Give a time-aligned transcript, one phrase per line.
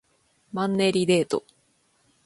[0.51, 1.45] マンネリデート